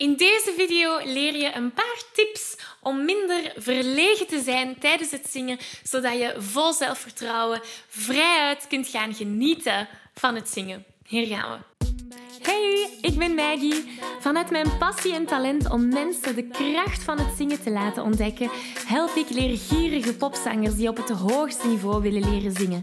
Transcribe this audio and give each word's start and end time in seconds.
In 0.00 0.16
deze 0.16 0.52
video 0.56 0.98
leer 1.04 1.36
je 1.36 1.54
een 1.54 1.72
paar 1.72 2.02
tips 2.12 2.56
om 2.80 3.04
minder 3.04 3.52
verlegen 3.56 4.26
te 4.26 4.42
zijn 4.42 4.78
tijdens 4.78 5.10
het 5.10 5.26
zingen, 5.30 5.58
zodat 5.82 6.12
je 6.12 6.34
vol 6.38 6.72
zelfvertrouwen 6.72 7.60
vrijuit 7.88 8.66
kunt 8.68 8.88
gaan 8.88 9.14
genieten 9.14 9.88
van 10.14 10.34
het 10.34 10.48
zingen. 10.48 10.84
Hier 11.06 11.26
gaan 11.26 11.50
we. 11.50 11.86
Hey, 12.42 12.98
ik 13.00 13.18
ben 13.18 13.34
Maggie. 13.34 13.98
Vanuit 14.20 14.50
mijn 14.50 14.78
passie 14.78 15.14
en 15.14 15.26
talent 15.26 15.70
om 15.70 15.88
mensen 15.88 16.34
de 16.34 16.48
kracht 16.48 17.02
van 17.02 17.18
het 17.18 17.36
zingen 17.36 17.62
te 17.62 17.70
laten 17.70 18.02
ontdekken, 18.02 18.50
help 18.86 19.14
ik 19.14 19.30
leergierige 19.30 20.14
popzangers 20.14 20.74
die 20.76 20.88
op 20.88 20.96
het 20.96 21.10
hoogste 21.10 21.66
niveau 21.66 22.02
willen 22.02 22.30
leren 22.30 22.52
zingen. 22.52 22.82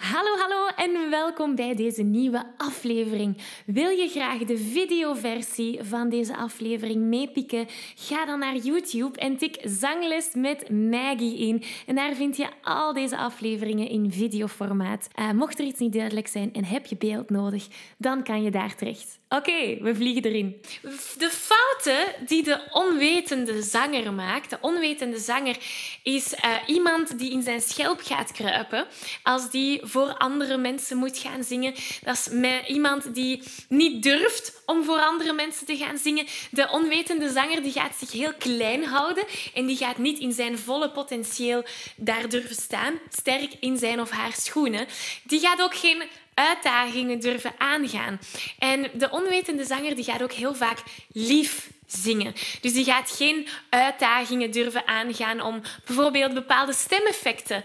Hallo, 0.00 0.36
hallo 0.36 0.66
en 0.76 1.10
welkom 1.10 1.54
bij 1.54 1.74
deze 1.74 2.02
nieuwe 2.02 2.46
aflevering. 2.56 3.36
Wil 3.66 3.88
je 3.88 4.08
graag 4.08 4.38
de 4.38 4.58
videoversie 4.58 5.78
van 5.82 6.08
deze 6.08 6.36
aflevering 6.36 7.02
meepikken? 7.02 7.66
Ga 7.94 8.24
dan 8.24 8.38
naar 8.38 8.56
YouTube 8.56 9.18
en 9.18 9.36
tik 9.36 9.58
Zangles 9.62 10.28
met 10.34 10.70
Maggie 10.70 11.38
in. 11.38 11.62
En 11.86 11.94
daar 11.94 12.14
vind 12.14 12.36
je 12.36 12.48
al 12.62 12.92
deze 12.92 13.16
afleveringen 13.16 13.88
in 13.88 14.12
videoformaat. 14.12 15.08
Uh, 15.18 15.30
mocht 15.30 15.58
er 15.58 15.64
iets 15.64 15.80
niet 15.80 15.92
duidelijk 15.92 16.28
zijn 16.28 16.52
en 16.52 16.64
heb 16.64 16.86
je 16.86 16.96
beeld 16.96 17.30
nodig, 17.30 17.66
dan 17.96 18.22
kan 18.22 18.42
je 18.42 18.50
daar 18.50 18.74
terecht. 18.74 19.18
Oké, 19.28 19.82
we 19.82 19.94
vliegen 19.94 20.22
erin. 20.22 20.60
De 21.18 21.30
fouten 21.30 22.26
die 22.26 22.42
de 22.42 22.60
onwetende 22.70 23.62
zanger 23.62 24.12
maakt. 24.12 24.50
De 24.50 24.58
onwetende 24.60 25.18
zanger 25.18 25.56
is 26.02 26.32
uh, 26.32 26.56
iemand 26.66 27.18
die 27.18 27.32
in 27.32 27.42
zijn 27.42 27.60
schelp 27.60 28.00
gaat 28.02 28.32
kruipen 28.32 28.86
als 29.22 29.50
die 29.50 29.80
voor 29.90 30.14
andere 30.16 30.56
mensen 30.56 30.96
moet 30.96 31.18
gaan 31.18 31.44
zingen. 31.44 31.74
Dat 32.02 32.16
is 32.16 32.28
iemand 32.66 33.14
die 33.14 33.42
niet 33.68 34.02
durft 34.02 34.62
om 34.66 34.84
voor 34.84 34.98
andere 34.98 35.32
mensen 35.32 35.66
te 35.66 35.76
gaan 35.76 35.98
zingen. 35.98 36.26
De 36.50 36.68
onwetende 36.70 37.30
zanger 37.30 37.62
die 37.62 37.72
gaat 37.72 37.96
zich 37.98 38.12
heel 38.12 38.32
klein 38.38 38.84
houden 38.84 39.24
en 39.54 39.66
die 39.66 39.76
gaat 39.76 39.98
niet 39.98 40.18
in 40.18 40.32
zijn 40.32 40.58
volle 40.58 40.90
potentieel 40.90 41.64
daar 41.96 42.28
durven 42.28 42.56
staan, 42.56 42.94
sterk 43.08 43.52
in 43.60 43.78
zijn 43.78 44.00
of 44.00 44.10
haar 44.10 44.32
schoenen. 44.32 44.86
Die 45.22 45.40
gaat 45.40 45.62
ook 45.62 45.74
geen 45.74 46.02
uitdagingen 46.34 47.20
durven 47.20 47.52
aangaan. 47.58 48.20
En 48.58 48.90
de 48.94 49.10
onwetende 49.10 49.64
zanger 49.64 49.94
die 49.94 50.04
gaat 50.04 50.22
ook 50.22 50.32
heel 50.32 50.54
vaak 50.54 50.78
lief 51.12 51.70
zingen. 51.92 52.34
Dus 52.60 52.72
die 52.72 52.84
gaat 52.84 53.10
geen 53.10 53.48
uitdagingen 53.70 54.50
durven 54.50 54.86
aangaan 54.86 55.40
om 55.40 55.62
bijvoorbeeld 55.84 56.34
bepaalde 56.34 56.72
stemeffecten 56.72 57.64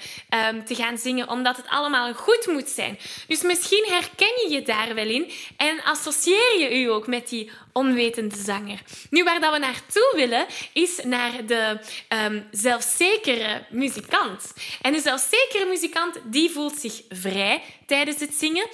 um, 0.50 0.66
te 0.66 0.76
gaan 0.76 0.98
zingen, 0.98 1.30
omdat 1.30 1.58
het 1.58 1.68
allemaal 1.68 2.14
goed 2.14 2.48
moet 2.48 2.70
zijn. 2.70 3.00
Dus 3.28 3.42
misschien 3.42 3.86
herken 3.90 4.42
je 4.44 4.48
je 4.50 4.62
daar 4.62 4.96
wel 4.96 5.08
in 5.08 5.32
en 5.58 5.84
associeer 5.84 6.60
je 6.60 6.82
u 6.82 6.90
ook 6.90 7.08
met 7.08 7.30
die 7.30 7.52
onwetende 7.74 8.36
zanger. 8.36 8.82
Nu, 9.10 9.24
waar 9.24 9.40
dat 9.40 9.54
we 9.54 9.60
naartoe 9.60 10.14
willen, 10.16 10.46
is 10.74 11.00
naar 11.04 11.46
de 11.46 11.80
um, 12.26 12.48
zelfzekere 12.52 13.66
muzikant. 13.70 14.54
En 14.82 14.94
de 14.94 15.00
zelfzekere 15.00 15.66
muzikant 15.66 16.20
die 16.24 16.50
voelt 16.50 16.80
zich 16.80 17.02
vrij 17.10 17.62
tijdens 17.86 18.20
het 18.20 18.34
zingen, 18.34 18.68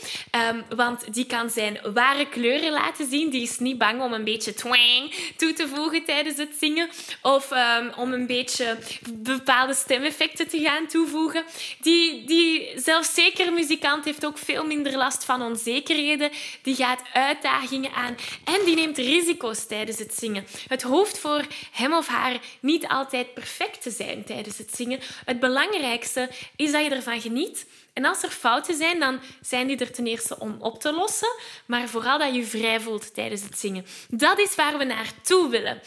um, 0.49 0.63
want 0.75 1.13
die 1.13 1.25
kan 1.25 1.49
zijn 1.49 1.79
ware 1.93 2.29
kleuren 2.29 2.71
laten 2.71 3.09
zien. 3.09 3.29
Die 3.29 3.41
is 3.41 3.59
niet 3.59 3.77
bang 3.77 4.01
om 4.01 4.13
een 4.13 4.23
beetje 4.23 4.53
twang 4.53 5.13
toe 5.37 5.53
te 5.53 5.67
voegen 5.67 6.03
tijdens 6.03 6.37
het 6.37 6.55
zingen 6.59 6.89
of 7.21 7.51
um, 7.51 7.91
om 7.95 8.13
een 8.13 8.27
beetje 8.27 8.77
bepaalde 9.13 9.73
stemeffecten 9.73 10.47
te 10.47 10.59
gaan 10.59 10.87
toevoegen. 10.87 11.43
Die, 11.79 12.25
die 12.25 12.71
zelfzekere 12.75 13.51
muzikant 13.51 14.05
heeft 14.05 14.25
ook 14.25 14.37
veel 14.37 14.65
minder 14.65 14.97
last 14.97 15.25
van 15.25 15.41
onzekerheden. 15.41 16.31
Die 16.61 16.75
gaat 16.75 17.01
uitdagingen 17.13 17.93
aan 17.93 18.15
en 18.43 18.65
die 18.65 18.75
neemt 18.75 18.97
risico's 18.97 19.67
tijdens 19.67 19.99
het 19.99 20.13
zingen. 20.13 20.45
Het 20.67 20.81
hoeft 20.81 21.19
voor 21.19 21.45
hem 21.71 21.93
of 21.93 22.07
haar 22.07 22.39
niet 22.59 22.87
altijd 22.87 23.33
perfect 23.33 23.81
te 23.81 23.91
zijn 23.91 24.23
tijdens 24.23 24.57
het 24.57 24.75
zingen. 24.75 24.99
Het 25.25 25.39
belangrijkste 25.39 26.29
is 26.55 26.71
dat 26.71 26.83
je 26.83 26.89
ervan 26.89 27.21
geniet. 27.21 27.65
En 27.93 28.05
als 28.05 28.23
er 28.23 28.29
fouten 28.29 28.75
zijn, 28.75 28.99
dan 28.99 29.19
zijn 29.41 29.67
die 29.67 29.77
er 29.77 29.91
ten 29.91 30.07
eerste 30.07 30.39
om 30.39 30.55
op 30.59 30.79
te 30.79 30.93
lossen, 30.93 31.35
maar 31.65 31.87
vooral 31.87 32.17
dat 32.17 32.27
je 32.27 32.39
je 32.39 32.45
vrij 32.45 32.79
voelt 32.79 33.13
tijdens 33.13 33.41
het 33.41 33.59
zingen. 33.59 33.85
Dat 34.09 34.39
is 34.39 34.55
waar 34.55 34.77
we 34.77 34.83
naartoe 34.83 35.49
willen. 35.49 35.81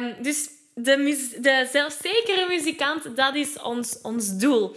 Um, 0.00 0.22
dus 0.22 0.48
de, 0.74 1.36
de 1.40 1.68
zelfzekere 1.72 2.46
muzikant, 2.48 3.16
dat 3.16 3.34
is 3.34 3.60
ons, 3.60 4.00
ons 4.00 4.36
doel. 4.36 4.76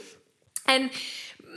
En 0.65 0.91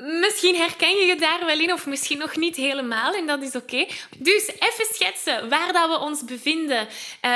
Misschien 0.00 0.56
herken 0.56 0.96
je 0.96 1.06
je 1.06 1.16
daar 1.16 1.46
wel 1.46 1.60
in, 1.60 1.72
of 1.72 1.86
misschien 1.86 2.18
nog 2.18 2.36
niet 2.36 2.56
helemaal, 2.56 3.12
en 3.14 3.26
dat 3.26 3.42
is 3.42 3.54
oké. 3.54 3.86
Dus 4.18 4.48
even 4.48 4.94
schetsen 4.94 5.48
waar 5.48 5.72
dat 5.72 5.88
we 5.88 5.98
ons 5.98 6.24
bevinden. 6.24 6.88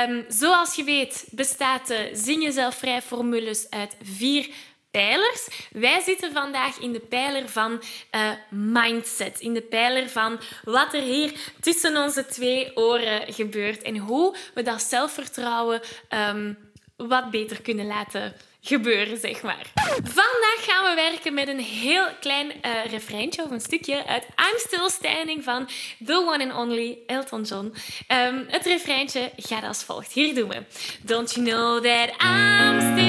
Um, 0.09 0.25
zoals 0.27 0.75
je 0.75 0.83
weet 0.83 1.25
bestaat 1.31 1.87
de 1.87 2.09
Zing 2.13 2.43
Jezelf 2.43 2.75
Vrij 2.75 3.01
formules 3.01 3.69
uit 3.69 3.95
vier 4.01 4.49
pijlers. 4.91 5.47
Wij 5.71 6.01
zitten 6.01 6.31
vandaag 6.31 6.79
in 6.79 6.91
de 6.91 6.99
pijler 6.99 7.49
van 7.49 7.81
uh, 8.15 8.31
mindset. 8.49 9.39
In 9.39 9.53
de 9.53 9.61
pijler 9.61 10.09
van 10.09 10.39
wat 10.63 10.93
er 10.93 11.01
hier 11.01 11.33
tussen 11.61 11.97
onze 11.97 12.25
twee 12.25 12.77
oren 12.77 13.33
gebeurt 13.33 13.81
en 13.81 13.97
hoe 13.97 14.35
we 14.53 14.61
dat 14.61 14.81
zelfvertrouwen 14.81 15.81
um, 16.09 16.57
wat 16.95 17.31
beter 17.31 17.61
kunnen 17.61 17.85
laten 17.85 18.35
gebeuren, 18.61 19.17
zeg 19.17 19.41
maar. 19.41 19.71
Vandaag 20.03 20.57
gaan 20.59 20.83
we 20.83 21.01
werken 21.09 21.33
met 21.33 21.47
een 21.47 21.59
heel 21.59 22.05
klein 22.19 22.47
uh, 22.47 22.85
refreintje 22.85 23.43
of 23.43 23.51
een 23.51 23.61
stukje 23.61 24.05
uit 24.05 24.23
I'm 24.23 24.57
Still 24.57 24.89
Standing 24.89 25.43
van 25.43 25.69
The 26.05 26.13
One 26.13 26.43
and 26.43 26.53
Only 26.53 26.97
Elton 27.07 27.43
John. 27.43 27.73
Um, 28.07 28.45
het 28.47 28.65
refreintje 28.65 29.31
gaat 29.35 29.63
als 29.63 29.83
volgt. 29.83 30.11
Hier 30.11 30.35
doen 30.35 30.49
we. 30.49 30.63
Don't 31.01 31.33
you 31.33 31.45
know 31.45 31.83
that 31.83 32.09
I'm 32.21 32.97
still 32.97 33.08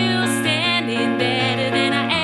standing 0.90 1.18
better 1.18 1.70
than 1.70 1.92
I 1.92 2.02
ever 2.14 2.19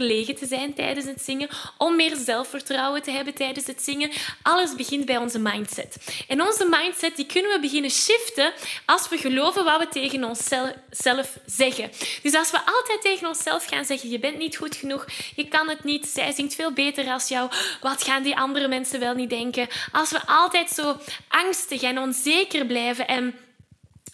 verlegen 0.00 0.34
te 0.34 0.46
zijn 0.46 0.74
tijdens 0.74 1.06
het 1.06 1.22
zingen, 1.22 1.48
om 1.76 1.96
meer 1.96 2.16
zelfvertrouwen 2.16 3.02
te 3.02 3.10
hebben 3.10 3.34
tijdens 3.34 3.66
het 3.66 3.82
zingen. 3.82 4.10
Alles 4.42 4.74
begint 4.74 5.04
bij 5.04 5.16
onze 5.16 5.38
mindset. 5.38 5.96
En 6.28 6.42
onze 6.42 6.68
mindset 6.70 7.16
die 7.16 7.26
kunnen 7.26 7.52
we 7.52 7.60
beginnen 7.60 7.90
shiften 7.90 8.52
als 8.84 9.08
we 9.08 9.18
geloven 9.18 9.64
wat 9.64 9.78
we 9.78 9.88
tegen 9.88 10.24
onszelf 10.24 11.38
zeggen. 11.46 11.90
Dus 12.22 12.34
als 12.34 12.50
we 12.50 12.56
altijd 12.56 13.02
tegen 13.02 13.28
onszelf 13.28 13.64
gaan 13.64 13.84
zeggen, 13.84 14.10
je 14.10 14.18
bent 14.18 14.38
niet 14.38 14.56
goed 14.56 14.76
genoeg, 14.76 15.06
je 15.36 15.48
kan 15.48 15.68
het 15.68 15.84
niet, 15.84 16.06
zij 16.06 16.32
zingt 16.32 16.54
veel 16.54 16.72
beter 16.72 17.12
als 17.12 17.28
jou, 17.28 17.50
wat 17.80 18.02
gaan 18.02 18.22
die 18.22 18.36
andere 18.36 18.68
mensen 18.68 19.00
wel 19.00 19.14
niet 19.14 19.30
denken? 19.30 19.68
Als 19.92 20.10
we 20.10 20.26
altijd 20.26 20.70
zo 20.70 20.96
angstig 21.28 21.82
en 21.82 21.98
onzeker 21.98 22.66
blijven 22.66 23.08
en 23.08 23.34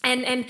en, 0.07 0.25
en 0.25 0.47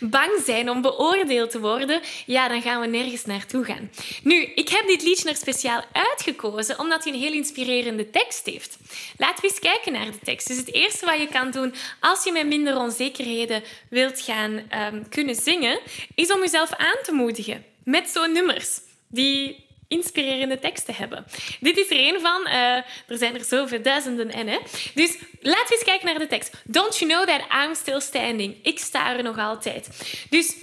bang 0.00 0.30
zijn 0.44 0.70
om 0.70 0.82
beoordeeld 0.82 1.50
te 1.50 1.60
worden, 1.60 2.00
ja, 2.26 2.48
dan 2.48 2.62
gaan 2.62 2.80
we 2.80 2.86
nergens 2.86 3.24
naartoe 3.24 3.64
gaan. 3.64 3.90
Nu, 4.22 4.42
ik 4.54 4.68
heb 4.68 4.86
dit 4.86 5.02
liedje 5.02 5.28
er 5.28 5.36
speciaal 5.36 5.84
uitgekozen 5.92 6.78
omdat 6.78 7.04
hij 7.04 7.12
een 7.12 7.18
heel 7.18 7.32
inspirerende 7.32 8.10
tekst 8.10 8.46
heeft. 8.46 8.78
Laten 9.16 9.40
we 9.40 9.48
eens 9.48 9.58
kijken 9.58 9.92
naar 9.92 10.04
de 10.04 10.18
tekst. 10.18 10.48
Dus 10.48 10.56
het 10.56 10.72
eerste 10.72 11.06
wat 11.06 11.18
je 11.18 11.28
kan 11.28 11.50
doen 11.50 11.74
als 12.00 12.24
je 12.24 12.32
met 12.32 12.46
minder 12.46 12.76
onzekerheden 12.76 13.62
wilt 13.90 14.20
gaan 14.20 14.52
um, 14.92 15.08
kunnen 15.08 15.34
zingen, 15.34 15.80
is 16.14 16.32
om 16.32 16.40
jezelf 16.40 16.72
aan 16.72 16.98
te 17.02 17.12
moedigen 17.12 17.64
met 17.84 18.08
zo'n 18.08 18.32
nummers 18.32 18.80
die 19.08 19.63
inspirerende 19.88 20.58
teksten 20.58 20.94
hebben. 20.94 21.24
Dit 21.60 21.76
is 21.76 21.90
er 21.90 21.96
één 21.96 22.20
van. 22.20 22.46
Eh, 22.46 22.76
er 23.06 23.18
zijn 23.18 23.34
er 23.34 23.44
zoveel 23.44 23.82
duizenden 23.82 24.30
en. 24.30 24.48
Hè? 24.48 24.58
Dus 24.94 25.16
laten 25.40 25.68
we 25.68 25.74
eens 25.74 25.84
kijken 25.84 26.06
naar 26.06 26.18
de 26.18 26.26
tekst. 26.26 26.52
Don't 26.64 26.98
you 26.98 27.10
know 27.10 27.28
that 27.28 27.66
I'm 27.66 27.74
still 27.74 28.00
standing? 28.00 28.56
Ik 28.62 28.78
sta 28.78 29.16
er 29.16 29.22
nog 29.22 29.38
altijd. 29.38 29.88
Dus 30.30 30.56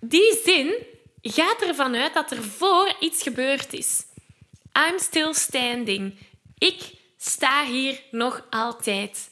die 0.00 0.40
zin 0.44 0.74
gaat 1.22 1.62
ervan 1.62 1.94
uit 1.94 2.14
dat 2.14 2.30
er 2.30 2.42
voor 2.42 2.94
iets 3.00 3.22
gebeurd 3.22 3.72
is. 3.72 4.04
I'm 4.88 4.98
still 4.98 5.32
standing. 5.32 6.18
Ik 6.58 6.80
sta 7.16 7.64
hier 7.64 8.02
nog 8.10 8.46
altijd. 8.50 9.30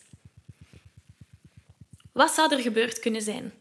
Wat 2.12 2.30
zou 2.30 2.54
er 2.54 2.60
gebeurd 2.60 2.98
kunnen 2.98 3.22
zijn? 3.22 3.52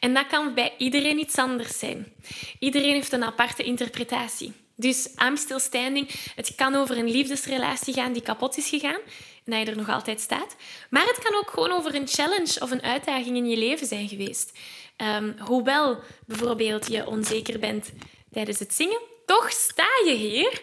En 0.00 0.14
dat 0.14 0.26
kan 0.26 0.54
bij 0.54 0.74
iedereen 0.78 1.18
iets 1.18 1.36
anders 1.36 1.78
zijn. 1.78 2.12
Iedereen 2.58 2.92
heeft 2.92 3.12
een 3.12 3.24
aparte 3.24 3.62
interpretatie. 3.62 4.52
Dus 4.80 5.08
I'm 5.22 5.36
still 5.36 5.58
standing. 5.58 6.10
Het 6.34 6.54
kan 6.54 6.74
over 6.74 6.98
een 6.98 7.10
liefdesrelatie 7.10 7.94
gaan 7.94 8.12
die 8.12 8.22
kapot 8.22 8.56
is 8.56 8.68
gegaan 8.68 9.00
en 9.44 9.52
dat 9.52 9.58
je 9.58 9.66
er 9.70 9.76
nog 9.76 9.88
altijd 9.88 10.20
staat. 10.20 10.56
Maar 10.90 11.06
het 11.06 11.18
kan 11.18 11.34
ook 11.34 11.50
gewoon 11.50 11.72
over 11.72 11.94
een 11.94 12.08
challenge 12.08 12.60
of 12.60 12.70
een 12.70 12.82
uitdaging 12.82 13.36
in 13.36 13.48
je 13.48 13.56
leven 13.56 13.86
zijn 13.86 14.08
geweest. 14.08 14.58
Um, 14.96 15.34
hoewel 15.38 16.00
bijvoorbeeld 16.26 16.90
je 16.90 17.06
onzeker 17.06 17.58
bent 17.58 17.92
tijdens 18.30 18.58
het 18.58 18.74
zingen, 18.74 19.00
toch 19.26 19.50
sta 19.50 19.88
je 20.04 20.14
hier 20.14 20.62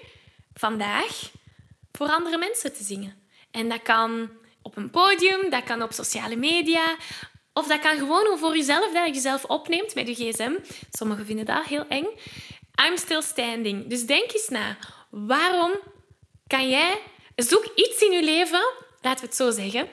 vandaag 0.53 1.31
voor 1.91 2.07
andere 2.07 2.37
mensen 2.37 2.73
te 2.73 2.83
zingen. 2.83 3.13
En 3.51 3.69
dat 3.69 3.81
kan 3.81 4.29
op 4.61 4.77
een 4.77 4.89
podium, 4.89 5.49
dat 5.49 5.63
kan 5.63 5.81
op 5.81 5.93
sociale 5.93 6.35
media, 6.35 6.95
of 7.53 7.67
dat 7.67 7.79
kan 7.79 7.97
gewoon 7.97 8.37
voor 8.37 8.57
jezelf, 8.57 8.93
dat 8.93 9.07
je 9.07 9.13
jezelf 9.13 9.43
opneemt 9.43 9.95
met 9.95 10.07
je 10.07 10.13
gsm. 10.13 10.51
Sommigen 10.91 11.25
vinden 11.25 11.45
dat 11.45 11.65
heel 11.65 11.85
eng. 11.87 12.07
I'm 12.85 12.97
still 12.97 13.21
standing. 13.21 13.87
Dus 13.87 14.05
denk 14.05 14.33
eens 14.33 14.49
na. 14.49 14.77
Waarom 15.09 15.71
kan 16.47 16.69
jij... 16.69 17.01
Zoek 17.35 17.71
iets 17.75 18.01
in 18.01 18.11
je 18.11 18.23
leven, 18.23 18.73
laten 19.01 19.19
we 19.21 19.25
het 19.25 19.35
zo 19.35 19.51
zeggen, 19.51 19.87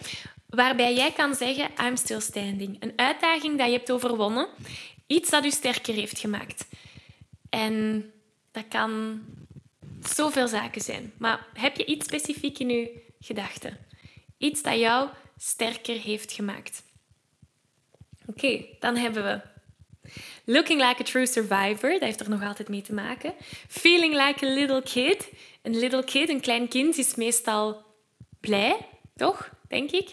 waarbij 0.49 0.95
jij 0.95 1.13
kan 1.13 1.35
zeggen 1.35 1.71
I'm 1.81 1.97
still 1.97 2.21
standing. 2.21 2.77
Een 2.83 2.93
uitdaging 2.97 3.59
dat 3.59 3.67
je 3.67 3.73
hebt 3.73 3.93
overwonnen. 3.93 4.49
Iets 5.07 5.31
dat 5.31 5.45
je 5.45 5.51
sterker 5.51 5.95
heeft 5.95 6.19
gemaakt. 6.19 6.69
En 7.51 8.05
dat 8.51 8.69
kan 8.69 9.21
zoveel 10.03 10.49
zaken 10.49 10.81
zijn. 10.81 11.13
Maar 11.19 11.47
heb 11.55 11.77
je 11.77 11.85
iets 11.85 12.07
specifiek 12.07 12.59
in 12.59 12.71
je 12.71 13.03
gedachten? 13.21 13.79
Iets 14.39 14.63
dat 14.63 14.79
jou 14.79 15.09
sterker 15.37 16.01
heeft 16.01 16.33
gemaakt. 16.33 16.83
Oké, 18.27 18.65
dan 18.81 18.97
hebben 18.97 19.25
we 19.25 19.41
Looking 20.45 20.81
like 20.81 21.01
a 21.01 21.05
true 21.05 21.27
survivor, 21.27 21.91
dat 21.91 22.01
heeft 22.01 22.21
er 22.21 22.31
nog 22.31 22.43
altijd 22.43 22.69
mee 22.69 22.83
te 22.83 22.93
maken. 22.93 23.35
Feeling 23.69 24.27
like 24.27 24.47
a 24.47 24.55
little 24.55 24.83
kid. 24.83 25.29
Een 25.63 25.79
little 25.79 26.05
kid, 26.05 26.29
een 26.29 26.41
klein 26.41 26.69
kind, 26.69 26.99
is 26.99 27.15
meestal 27.15 27.83
blij, 28.41 28.77
toch? 29.17 29.51
Denk 29.69 29.91
ik. 29.91 30.11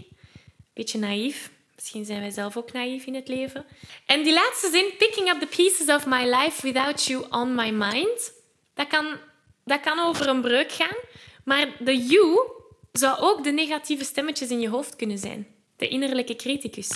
Beetje 0.73 0.99
naïef. 0.99 1.51
Misschien 1.75 2.05
zijn 2.05 2.19
wij 2.19 2.29
zelf 2.29 2.57
ook 2.57 2.71
naïef 2.71 3.05
in 3.05 3.15
het 3.15 3.27
leven. 3.27 3.65
En 4.05 4.23
die 4.23 4.33
laatste 4.33 4.69
zin, 4.71 4.85
picking 4.97 5.29
up 5.29 5.39
the 5.39 5.55
pieces 5.55 5.95
of 5.95 6.05
my 6.05 6.25
life 6.25 6.61
without 6.61 7.03
you 7.03 7.25
on 7.29 7.55
my 7.55 7.69
mind. 7.69 8.33
Dat 8.73 8.87
kan, 8.87 9.17
dat 9.65 9.79
kan 9.79 9.99
over 9.99 10.27
een 10.27 10.41
breuk 10.41 10.71
gaan. 10.71 10.97
Maar 11.43 11.67
de 11.79 11.97
you 11.97 12.51
zou 12.91 13.19
ook 13.19 13.43
de 13.43 13.51
negatieve 13.51 14.03
stemmetjes 14.03 14.49
in 14.49 14.59
je 14.59 14.69
hoofd 14.69 14.95
kunnen 14.95 15.17
zijn. 15.17 15.47
De 15.75 15.87
innerlijke 15.87 16.35
criticus. 16.35 16.89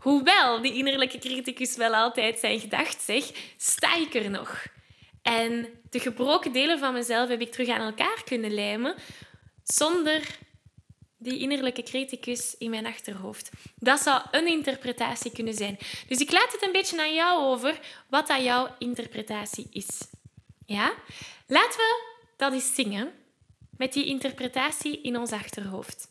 Hoewel 0.00 0.60
die 0.60 0.74
innerlijke 0.74 1.18
criticus 1.18 1.76
wel 1.76 1.94
altijd 1.94 2.38
zijn 2.38 2.60
gedacht 2.60 3.02
zegt, 3.02 3.38
sta 3.56 3.96
ik 3.96 4.14
er 4.14 4.30
nog. 4.30 4.66
En 5.22 5.68
de 5.90 6.00
gebroken 6.00 6.52
delen 6.52 6.78
van 6.78 6.92
mezelf 6.92 7.28
heb 7.28 7.40
ik 7.40 7.52
terug 7.52 7.68
aan 7.68 7.80
elkaar 7.80 8.22
kunnen 8.24 8.54
lijmen 8.54 8.94
zonder 9.64 10.38
die 11.18 11.38
innerlijke 11.38 11.82
criticus 11.82 12.54
in 12.58 12.70
mijn 12.70 12.86
achterhoofd. 12.86 13.50
Dat 13.76 14.00
zou 14.00 14.22
een 14.30 14.46
interpretatie 14.46 15.32
kunnen 15.32 15.54
zijn. 15.54 15.78
Dus 16.08 16.18
ik 16.18 16.32
laat 16.32 16.52
het 16.52 16.62
een 16.62 16.72
beetje 16.72 17.00
aan 17.00 17.14
jou 17.14 17.42
over 17.44 17.80
wat 18.08 18.26
dat 18.26 18.44
jouw 18.44 18.74
interpretatie 18.78 19.66
is. 19.70 19.88
Ja? 20.66 20.92
Laten 21.46 21.78
we 21.78 22.04
dat 22.36 22.52
eens 22.52 22.74
zingen 22.74 23.12
met 23.76 23.92
die 23.92 24.06
interpretatie 24.06 25.00
in 25.00 25.18
ons 25.18 25.32
achterhoofd. 25.32 26.08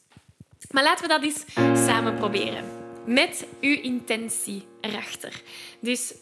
Maar 0.72 0.84
laten 0.84 1.08
we 1.08 1.14
dat 1.14 1.24
eens 1.24 1.44
samen 1.86 2.16
proberen 2.16 2.79
met 3.10 3.48
uw 3.62 3.82
intentie 3.82 4.68
erachter. 4.82 5.42
Dus 5.82 6.14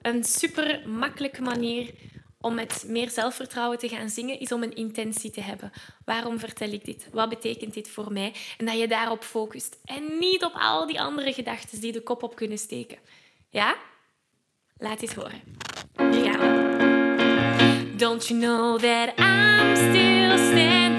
een 0.00 0.24
super 0.24 0.88
makkelijke 0.88 1.42
manier 1.42 1.90
om 2.40 2.54
met 2.54 2.84
meer 2.86 3.10
zelfvertrouwen 3.10 3.78
te 3.78 3.88
gaan 3.88 4.08
zingen, 4.08 4.40
is 4.40 4.52
om 4.52 4.62
een 4.62 4.74
intentie 4.74 5.30
te 5.30 5.40
hebben. 5.40 5.72
Waarom 6.04 6.38
vertel 6.38 6.70
ik 6.70 6.84
dit? 6.84 7.08
Wat 7.12 7.28
betekent 7.28 7.74
dit 7.74 7.88
voor 7.88 8.12
mij? 8.12 8.32
En 8.58 8.66
dat 8.66 8.78
je 8.78 8.88
daarop 8.88 9.22
focust. 9.22 9.78
En 9.84 10.18
niet 10.18 10.44
op 10.44 10.52
al 10.54 10.86
die 10.86 11.00
andere 11.00 11.32
gedachten 11.32 11.80
die 11.80 11.92
de 11.92 12.02
kop 12.02 12.22
op 12.22 12.36
kunnen 12.36 12.58
steken. 12.58 12.98
Ja? 13.50 13.76
Laat 14.76 15.02
eens 15.02 15.14
horen. 15.14 15.40
Hier 15.96 16.32
gaan 16.32 16.38
we. 16.38 17.94
Don't 17.96 18.26
you 18.26 18.40
know 18.40 18.78
that 18.78 19.08
I'm 19.18 19.76
still 19.76 20.38
standing 20.38 20.91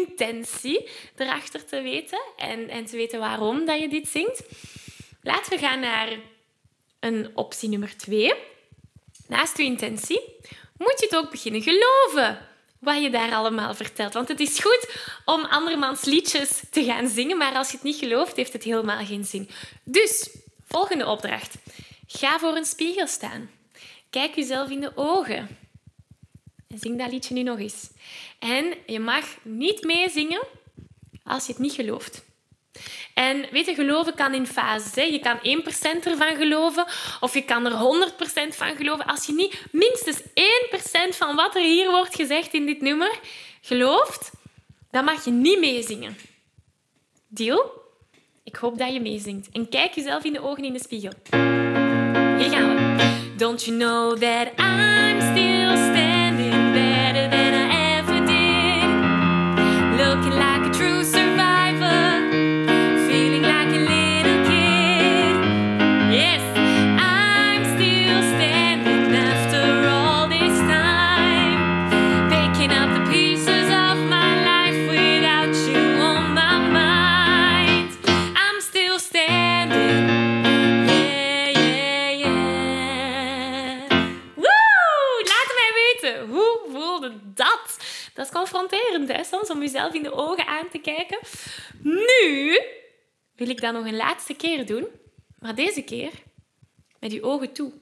intentie 0.00 0.88
erachter 1.16 1.64
te 1.64 1.80
weten 1.80 2.20
en, 2.36 2.68
en 2.68 2.84
te 2.84 2.96
weten 2.96 3.18
waarom 3.18 3.64
dat 3.64 3.80
je 3.80 3.88
dit 3.88 4.08
zingt. 4.08 4.42
Laten 5.22 5.52
we 5.52 5.58
gaan 5.58 5.80
naar 5.80 6.18
een 7.00 7.30
optie 7.34 7.68
nummer 7.68 7.96
2. 7.96 8.34
Naast 9.28 9.56
je 9.56 9.62
intentie 9.62 10.20
moet 10.76 11.00
je 11.00 11.06
het 11.08 11.16
ook 11.16 11.30
beginnen 11.30 11.62
geloven 11.62 12.38
wat 12.78 13.02
je 13.02 13.10
daar 13.10 13.32
allemaal 13.32 13.74
vertelt. 13.74 14.12
Want 14.12 14.28
het 14.28 14.40
is 14.40 14.58
goed 14.58 14.88
om 15.24 15.44
andermans 15.44 16.04
liedjes 16.04 16.62
te 16.70 16.84
gaan 16.84 17.08
zingen, 17.08 17.36
maar 17.36 17.54
als 17.54 17.70
je 17.70 17.74
het 17.74 17.84
niet 17.84 17.96
gelooft, 17.96 18.36
heeft 18.36 18.52
het 18.52 18.62
helemaal 18.62 19.04
geen 19.04 19.24
zin. 19.24 19.50
Dus, 19.84 20.30
volgende 20.66 21.06
opdracht. 21.06 21.54
Ga 22.06 22.38
voor 22.38 22.56
een 22.56 22.64
spiegel 22.64 23.06
staan. 23.06 23.50
Kijk 24.10 24.34
jezelf 24.34 24.70
in 24.70 24.80
de 24.80 24.92
ogen. 24.94 25.58
En 26.68 26.78
zing 26.78 26.98
dat 26.98 27.10
liedje 27.10 27.34
nu 27.34 27.42
nog 27.42 27.58
eens. 27.58 27.90
En 28.38 28.74
je 28.86 29.00
mag 29.00 29.24
niet 29.42 29.84
meezingen 29.84 30.42
als 31.24 31.46
je 31.46 31.52
het 31.52 31.60
niet 31.60 31.72
gelooft. 31.72 32.24
En 33.14 33.46
weet 33.50 33.66
je, 33.66 33.74
geloven 33.74 34.14
kan 34.14 34.34
in 34.34 34.46
fases. 34.46 34.94
Hè. 34.94 35.02
Je 35.02 35.18
kan 35.18 35.38
1% 35.38 36.04
ervan 36.04 36.36
geloven 36.36 36.86
of 37.20 37.34
je 37.34 37.42
kan 37.42 37.66
er 37.66 37.72
100% 38.52 38.56
van 38.56 38.76
geloven. 38.76 39.06
Als 39.06 39.26
je 39.26 39.32
niet 39.32 39.64
minstens 39.70 40.20
1% 40.22 41.16
van 41.16 41.36
wat 41.36 41.54
er 41.54 41.62
hier 41.62 41.90
wordt 41.90 42.14
gezegd 42.14 42.54
in 42.54 42.66
dit 42.66 42.80
nummer 42.80 43.18
gelooft, 43.60 44.30
dan 44.90 45.04
mag 45.04 45.24
je 45.24 45.30
niet 45.30 45.58
meezingen. 45.58 46.16
Deal? 47.28 47.84
Ik 48.44 48.56
hoop 48.56 48.78
dat 48.78 48.92
je 48.92 49.00
meezingt. 49.00 49.48
En 49.52 49.68
kijk 49.68 49.94
jezelf 49.94 50.24
in 50.24 50.32
de 50.32 50.42
ogen 50.42 50.64
in 50.64 50.72
de 50.72 50.78
spiegel. 50.78 51.12
Hier 52.38 52.50
gaan 52.50 52.74
we. 52.74 53.34
Don't 53.36 53.64
you 53.64 53.76
know 53.76 54.16
that 54.16 54.48
I'm 54.58 55.20
still 55.20 55.94
confronterend, 88.32 89.12
hè, 89.12 89.24
soms, 89.24 89.50
om 89.50 89.60
jezelf 89.60 89.94
in 89.94 90.02
de 90.02 90.12
ogen 90.12 90.46
aan 90.46 90.68
te 90.70 90.78
kijken. 90.78 91.18
Nu 91.82 92.60
wil 93.34 93.48
ik 93.48 93.60
dat 93.60 93.72
nog 93.72 93.86
een 93.86 93.96
laatste 93.96 94.34
keer 94.34 94.66
doen, 94.66 94.86
maar 95.38 95.54
deze 95.54 95.82
keer 95.82 96.10
met 97.00 97.12
je 97.12 97.22
ogen 97.22 97.52
toe. 97.52 97.72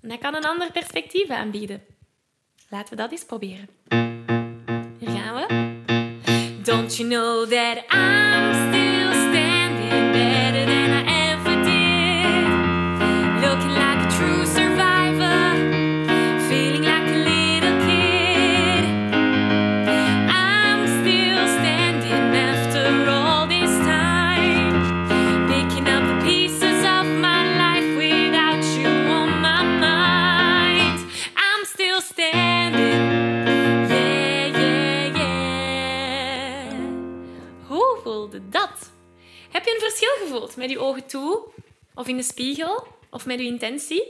En 0.00 0.08
dat 0.08 0.18
kan 0.18 0.34
een 0.34 0.44
ander 0.44 0.72
perspectief 0.72 1.28
aanbieden. 1.30 1.84
Laten 2.68 2.90
we 2.90 2.96
dat 2.96 3.10
eens 3.10 3.24
proberen. 3.24 3.68
Hier 4.98 5.10
gaan 5.10 5.34
we. 5.34 5.76
Don't 6.62 6.96
you 6.96 7.08
know 7.08 7.48
that 7.48 7.76
I'm 7.92 8.54
still 8.54 8.77
Heb 39.50 39.64
je 39.64 39.74
een 39.74 39.90
verschil 39.90 40.12
gevoeld 40.20 40.56
met 40.56 40.70
je 40.70 40.78
ogen 40.78 41.06
toe, 41.06 41.42
of 41.94 42.08
in 42.08 42.16
de 42.16 42.22
spiegel, 42.22 42.86
of 43.10 43.26
met 43.26 43.38
je 43.38 43.44
intentie? 43.44 44.02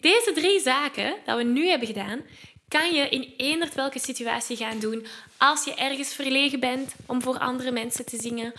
Deze 0.00 0.32
drie 0.34 0.60
zaken 0.60 1.14
dat 1.24 1.36
we 1.36 1.42
nu 1.42 1.68
hebben 1.68 1.86
gedaan, 1.86 2.22
kan 2.68 2.94
je 2.94 3.08
in 3.08 3.34
eender 3.36 3.68
welke 3.74 3.98
situatie 3.98 4.56
gaan 4.56 4.78
doen. 4.78 5.06
Als 5.36 5.64
je 5.64 5.74
ergens 5.74 6.14
verlegen 6.14 6.60
bent 6.60 6.94
om 7.06 7.22
voor 7.22 7.38
andere 7.38 7.70
mensen 7.70 8.06
te 8.06 8.16
zingen, 8.20 8.52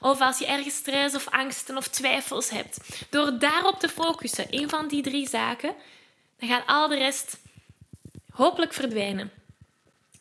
of 0.00 0.20
als 0.20 0.38
je 0.38 0.46
ergens 0.46 0.74
stress 0.74 1.14
of 1.14 1.28
angsten 1.28 1.76
of 1.76 1.88
twijfels 1.88 2.50
hebt. 2.50 2.78
Door 3.10 3.38
daarop 3.38 3.80
te 3.80 3.88
focussen, 3.88 4.46
een 4.50 4.68
van 4.68 4.88
die 4.88 5.02
drie 5.02 5.28
zaken, 5.28 5.74
dan 6.38 6.48
gaat 6.48 6.66
al 6.66 6.88
de 6.88 6.96
rest 6.96 7.38
hopelijk 8.30 8.72
verdwijnen. 8.72 9.37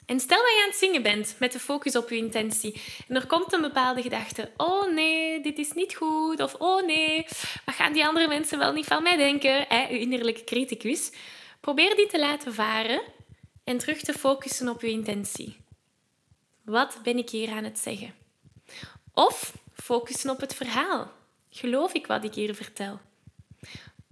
En 0.07 0.19
stel 0.19 0.37
dat 0.37 0.51
je 0.51 0.61
aan 0.61 0.69
het 0.69 0.77
zingen 0.77 1.01
bent 1.01 1.35
met 1.39 1.51
de 1.51 1.59
focus 1.59 1.95
op 1.95 2.09
je 2.09 2.15
intentie 2.15 2.81
en 3.07 3.15
er 3.15 3.27
komt 3.27 3.53
een 3.53 3.61
bepaalde 3.61 4.01
gedachte. 4.01 4.51
Oh 4.57 4.93
nee, 4.93 5.41
dit 5.41 5.57
is 5.57 5.71
niet 5.71 5.95
goed. 5.95 6.41
Of 6.41 6.53
oh 6.53 6.85
nee, 6.85 7.25
wat 7.65 7.75
gaan 7.75 7.93
die 7.93 8.05
andere 8.05 8.27
mensen 8.27 8.57
wel 8.57 8.73
niet 8.73 8.85
van 8.85 9.03
mij 9.03 9.17
denken? 9.17 9.65
Hè, 9.67 9.87
je 9.87 9.99
innerlijke 9.99 10.43
criticus. 10.43 11.11
Probeer 11.59 11.95
die 11.95 12.07
te 12.07 12.19
laten 12.19 12.53
varen 12.53 13.01
en 13.63 13.77
terug 13.77 13.99
te 13.99 14.13
focussen 14.13 14.69
op 14.69 14.81
je 14.81 14.89
intentie. 14.89 15.57
Wat 16.65 16.99
ben 17.03 17.17
ik 17.17 17.29
hier 17.29 17.51
aan 17.51 17.63
het 17.63 17.79
zeggen? 17.79 18.13
Of 19.13 19.53
focussen 19.73 20.29
op 20.29 20.39
het 20.39 20.55
verhaal. 20.55 21.11
Geloof 21.49 21.93
ik 21.93 22.07
wat 22.07 22.23
ik 22.23 22.33
hier 22.33 22.55
vertel? 22.55 22.99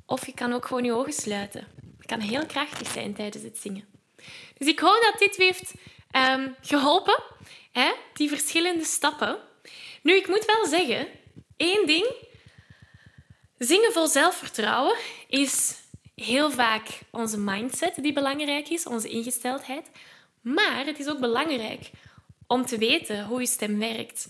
Of 0.06 0.26
je 0.26 0.34
kan 0.34 0.54
ook 0.54 0.66
gewoon 0.66 0.84
je 0.84 0.94
ogen 0.94 1.14
sluiten. 1.14 1.68
Het 1.98 2.06
kan 2.06 2.20
heel 2.20 2.46
krachtig 2.46 2.88
zijn 2.88 3.14
tijdens 3.14 3.44
het 3.44 3.58
zingen. 3.58 3.95
Dus 4.58 4.68
ik 4.68 4.80
hoop 4.80 5.02
dat 5.12 5.20
dit 5.20 5.36
heeft 5.36 5.74
ehm, 6.12 6.50
geholpen, 6.62 7.24
hè? 7.72 7.92
die 8.14 8.30
verschillende 8.30 8.84
stappen. 8.84 9.38
Nu, 10.02 10.16
ik 10.16 10.28
moet 10.28 10.46
wel 10.46 10.66
zeggen, 10.66 11.08
één 11.58 11.86
ding. 11.86 12.06
Zingen 13.58 13.92
vol 13.92 14.08
zelfvertrouwen 14.08 14.96
is 15.28 15.76
heel 16.16 16.52
vaak 16.52 16.88
onze 17.12 17.40
mindset 17.40 17.96
die 18.02 18.14
belangrijk 18.14 18.70
is, 18.70 18.86
onze 18.86 19.10
ingesteldheid. 19.10 19.90
Maar 20.42 20.86
het 20.86 21.00
is 21.00 21.08
ook 21.08 21.20
belangrijk 21.20 21.92
om 22.48 22.66
te 22.66 22.78
weten 22.78 23.26
hoe 23.26 23.40
je 23.40 23.48
stem 23.48 23.80
werkt. 23.80 24.28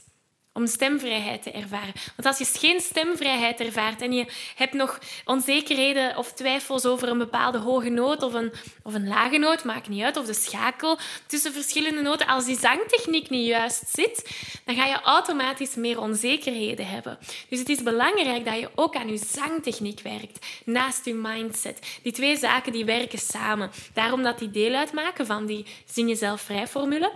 Om 0.57 0.67
stemvrijheid 0.67 1.43
te 1.43 1.51
ervaren. 1.51 1.93
Want 2.15 2.27
als 2.27 2.37
je 2.37 2.59
geen 2.59 2.79
stemvrijheid 2.79 3.59
ervaart 3.59 4.01
en 4.01 4.13
je 4.13 4.25
hebt 4.55 4.73
nog 4.73 4.99
onzekerheden 5.25 6.17
of 6.17 6.33
twijfels 6.33 6.85
over 6.85 7.09
een 7.09 7.17
bepaalde 7.17 7.57
hoge 7.57 7.89
noot 7.89 8.23
of 8.23 8.33
een, 8.33 8.53
of 8.83 8.93
een 8.93 9.07
lage 9.07 9.37
noot, 9.37 9.63
maakt 9.63 9.87
niet 9.87 10.03
uit, 10.03 10.17
of 10.17 10.25
de 10.25 10.33
schakel 10.33 10.97
tussen 11.27 11.53
verschillende 11.53 12.01
noten, 12.01 12.27
als 12.27 12.45
die 12.45 12.59
zangtechniek 12.59 13.29
niet 13.29 13.47
juist 13.47 13.83
zit, 13.87 14.29
dan 14.65 14.75
ga 14.75 14.85
je 14.85 15.01
automatisch 15.01 15.75
meer 15.75 15.99
onzekerheden 15.99 16.87
hebben. 16.87 17.17
Dus 17.49 17.59
het 17.59 17.69
is 17.69 17.83
belangrijk 17.83 18.45
dat 18.45 18.59
je 18.59 18.69
ook 18.75 18.95
aan 18.95 19.07
je 19.07 19.17
zangtechniek 19.17 19.99
werkt, 20.01 20.45
naast 20.65 21.05
je 21.05 21.13
mindset. 21.13 21.99
Die 22.03 22.11
twee 22.11 22.37
zaken 22.37 22.71
die 22.71 22.85
werken 22.85 23.19
samen. 23.19 23.71
Daarom 23.93 24.23
dat 24.23 24.39
die 24.39 24.51
deel 24.51 24.73
uitmaken 24.73 25.25
van 25.25 25.45
die 25.45 25.65
zing 25.85 26.09
jezelf 26.09 26.41
vrij 26.41 26.67
formule. 26.67 27.11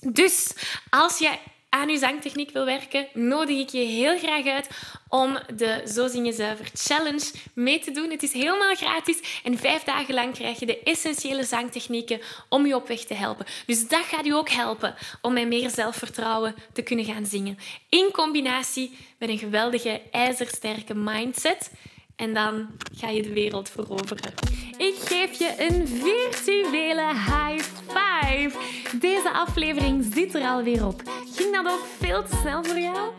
Dus 0.00 0.52
als 0.90 1.18
je 1.18 1.30
aan 1.78 1.88
je 1.88 1.98
zangtechniek 1.98 2.50
wil 2.50 2.64
werken, 2.64 3.06
nodig 3.12 3.58
ik 3.58 3.68
je 3.68 3.78
heel 3.78 4.18
graag 4.18 4.46
uit 4.46 4.68
om 5.08 5.38
de 5.56 5.82
Zo 5.92 6.08
Zing 6.08 6.26
Je 6.26 6.32
Zuiver 6.32 6.70
Challenge 6.74 7.30
mee 7.54 7.78
te 7.78 7.90
doen. 7.90 8.10
Het 8.10 8.22
is 8.22 8.32
helemaal 8.32 8.74
gratis 8.74 9.40
en 9.44 9.58
vijf 9.58 9.82
dagen 9.82 10.14
lang 10.14 10.34
krijg 10.34 10.58
je 10.58 10.66
de 10.66 10.82
essentiële 10.82 11.44
zangtechnieken 11.44 12.20
om 12.48 12.66
je 12.66 12.74
op 12.74 12.88
weg 12.88 13.00
te 13.00 13.14
helpen. 13.14 13.46
Dus 13.66 13.88
dat 13.88 14.04
gaat 14.04 14.24
je 14.24 14.34
ook 14.34 14.48
helpen 14.48 14.94
om 15.22 15.32
met 15.32 15.48
meer 15.48 15.70
zelfvertrouwen 15.70 16.54
te 16.72 16.82
kunnen 16.82 17.04
gaan 17.04 17.26
zingen. 17.26 17.58
In 17.88 18.08
combinatie 18.12 18.96
met 19.18 19.28
een 19.28 19.38
geweldige 19.38 20.00
ijzersterke 20.10 20.94
mindset. 20.94 21.70
En 22.16 22.34
dan 22.34 22.68
ga 22.94 23.08
je 23.08 23.22
de 23.22 23.32
wereld 23.32 23.70
veroveren. 23.70 24.34
Ik 24.76 24.94
geef 24.98 25.38
je 25.38 25.54
een 25.58 25.88
virtuele 25.88 27.06
high 27.14 27.77
Deze 29.00 29.30
aflevering 29.32 30.10
zit 30.14 30.34
er 30.34 30.42
alweer 30.42 30.86
op. 30.86 31.02
Ging 31.34 31.54
dat 31.54 31.72
ook 31.72 31.84
veel 31.98 32.22
te 32.22 32.36
snel 32.40 32.64
voor 32.64 32.78
jou? 32.78 33.10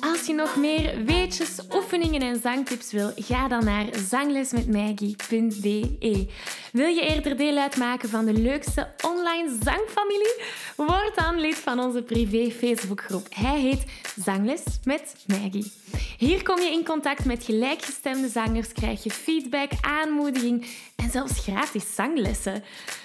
Als 0.00 0.26
je 0.26 0.34
nog 0.34 0.56
meer 0.56 1.04
weetjes, 1.04 1.60
oefeningen 1.74 2.22
en 2.22 2.40
zangtips 2.40 2.92
wil, 2.92 3.12
ga 3.16 3.48
dan 3.48 3.64
naar 3.64 3.86
zanglesmetmaggie.be. 4.08 6.26
Wil 6.72 6.88
je 6.88 7.00
eerder 7.00 7.36
deel 7.36 7.56
uitmaken 7.56 8.08
van 8.08 8.24
de 8.24 8.32
leukste 8.32 8.88
online 9.06 9.56
zangfamilie? 9.62 10.42
Word 10.76 11.12
dan 11.14 11.40
lid 11.40 11.54
van 11.54 11.80
onze 11.80 12.02
privé 12.02 12.50
Facebookgroep. 12.50 13.26
Hij 13.30 13.60
heet 13.60 13.84
Zangles 14.24 14.62
met 14.84 15.14
Maggie. 15.26 15.72
Hier 16.18 16.42
kom 16.42 16.60
je 16.60 16.70
in 16.70 16.84
contact 16.84 17.24
met 17.24 17.44
gelijkgestemde 17.44 18.28
zangers, 18.28 18.72
krijg 18.72 19.02
je 19.02 19.10
feedback, 19.10 19.70
aanmoediging 19.80 20.66
en 20.96 21.10
zelfs 21.10 21.38
gratis 21.38 21.94
zanglessen. 21.94 22.64